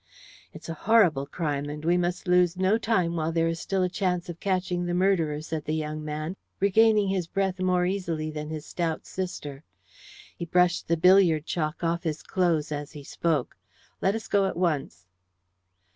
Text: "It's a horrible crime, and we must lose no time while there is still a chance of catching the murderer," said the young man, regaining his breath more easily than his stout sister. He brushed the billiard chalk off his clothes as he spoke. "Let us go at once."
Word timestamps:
"It's 0.51 0.67
a 0.67 0.73
horrible 0.89 1.27
crime, 1.27 1.69
and 1.69 1.85
we 1.85 1.95
must 1.95 2.27
lose 2.27 2.57
no 2.57 2.79
time 2.79 3.15
while 3.15 3.31
there 3.31 3.47
is 3.47 3.59
still 3.59 3.83
a 3.83 3.87
chance 3.87 4.29
of 4.29 4.39
catching 4.39 4.83
the 4.87 4.95
murderer," 4.95 5.41
said 5.41 5.65
the 5.65 5.75
young 5.75 6.03
man, 6.03 6.35
regaining 6.59 7.09
his 7.09 7.27
breath 7.27 7.59
more 7.59 7.85
easily 7.85 8.31
than 8.31 8.49
his 8.49 8.65
stout 8.65 9.05
sister. 9.05 9.63
He 10.35 10.45
brushed 10.45 10.87
the 10.87 10.97
billiard 10.97 11.45
chalk 11.45 11.83
off 11.83 12.01
his 12.01 12.23
clothes 12.23 12.71
as 12.71 12.93
he 12.93 13.03
spoke. 13.03 13.55
"Let 14.01 14.15
us 14.15 14.27
go 14.27 14.47
at 14.47 14.57
once." 14.57 15.05